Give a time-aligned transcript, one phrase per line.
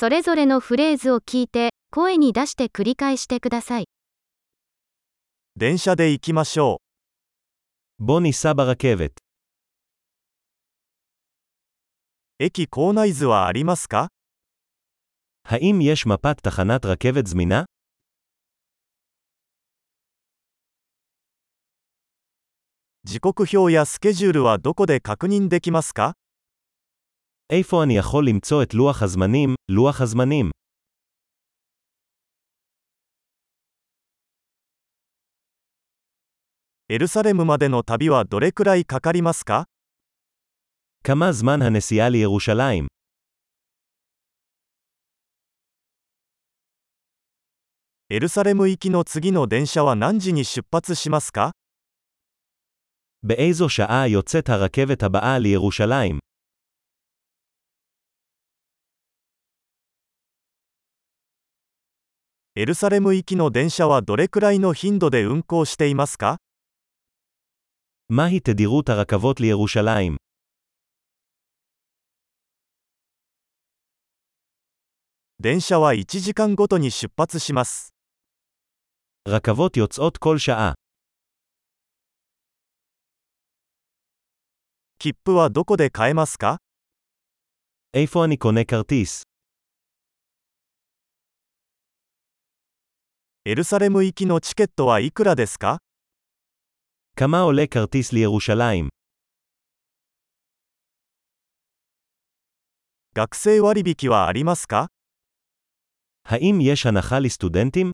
[0.00, 3.84] それぞれのフレーズを聞いて、声に出して繰り返してください。
[5.56, 6.78] 電車で行きましょ
[7.98, 9.12] בוא ניסע ברכבת.
[12.40, 12.44] う。
[12.44, 14.08] 駅構内図はありますか
[15.44, 17.64] האם יש מפת תחנת רכבת זמינה?
[23.04, 26.14] 時刻表やスケジュールはどこで確認できますか
[27.51, 30.51] איפה אני יכול למצוא את לוח הזמנים, לוח הזמנים?
[36.89, 39.65] エルサレムまでの旅はどれくらいかかりますか
[41.03, 42.87] כמה זמן הנסיעה לירושלים?
[48.09, 51.51] エルサレム行きの次の電車は何時に出発しますか
[53.23, 56.19] באיזו שעה יוצאת הרכבת הבאה לירושלים?
[62.59, 66.37] エルサレム行きの電車はどれくらいの頻度で運行していますか
[68.07, 70.15] מהי תדירות הרכבות לירושלים?
[75.39, 77.93] 電車は1時間ごとに出発します。
[79.27, 80.75] רכבות יוצאות כל שעה.
[84.97, 86.57] 切符はどこで買えますか
[87.93, 89.28] איפה אני קונה כרטיס?
[93.47, 95.77] エルサレム行きのチケットはいくらですか
[97.15, 98.89] כמה עולה כרטיס לירושלים?
[103.13, 104.87] 学生割引はありますか
[106.23, 107.91] האם יש הנחה לסטודנטים?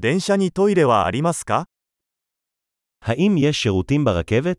[0.00, 1.66] 電車にトイレはありますか
[3.00, 4.58] האם יש שירותים ברכבת?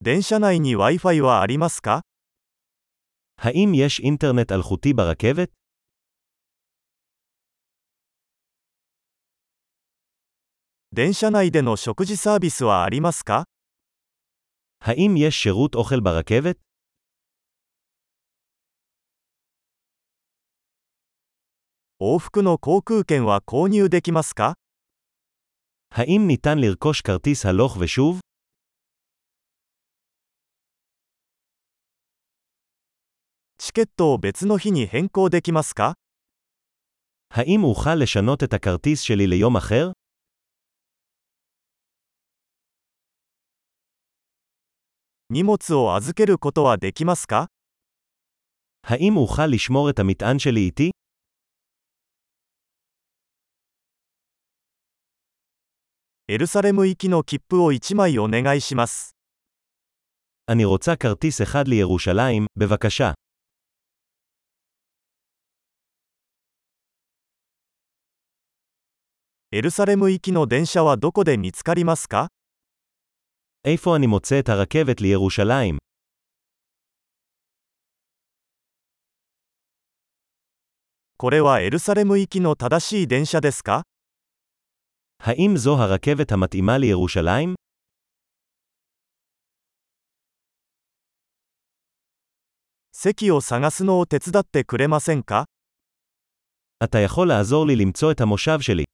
[0.00, 2.02] 電車内に Wi-Fi はありますか
[3.46, 5.50] האם יש אינטרנט אלחוטי ברכבת?
[10.92, 13.44] 電車内での食事サービスはありますか
[14.80, 16.58] האם יש שירות אוכל ברכבת?
[22.00, 24.54] 往復の航空券は購入できますか
[25.90, 28.20] האם ניתן לרכוש כרטיס הלוך ושוב?
[33.70, 35.94] チケットを別の日に変更できますか
[37.30, 39.92] האם אוכל לשנות את הכרטיס שלי ליום אחר?
[45.30, 47.48] 荷物を預けることはできますか
[48.82, 50.90] האם אוכל לשמור את המטען שלי איתי?
[56.28, 59.14] エルサレム行きの切符を1枚お願いします。
[60.50, 63.12] אני רוצה כרטיס אחד לירושלים, בבקשה.
[69.56, 72.28] エルサレム行きの電車はどこで見つかりますか
[73.64, 75.78] איפה אני מוצא את הרכבת לירושלים?
[81.16, 83.84] これはエルサレム行きの正しい電車ですか
[85.22, 87.54] האם זו הרכבת המתאימה לירושלים?
[92.92, 95.46] 席を探すのを手伝ってくれませんか
[96.84, 98.84] אתה יכול לעזור לי למצוא את המושב שלי.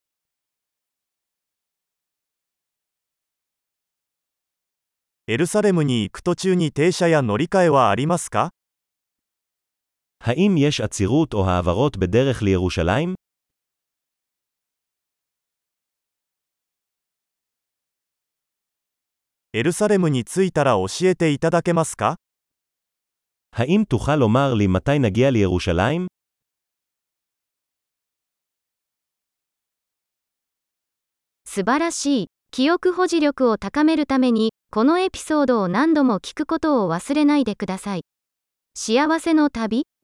[5.28, 8.50] エルサレムに行く途中に停車や乗り換えはありますか
[10.24, 13.14] האם יש עצירות או העברות בדרך לירושלים?
[19.54, 22.16] エルサレムに着いたら教えていただけますか
[23.52, 26.06] האם תוכל לומר לי מתי נגיע לירושלים?
[31.44, 32.35] 素晴らしい。
[32.51, 38.03] 記憶保持力を高めるために、このエピソードを何度も聞くことを忘れないでください。
[38.75, 39.87] 幸せの旅？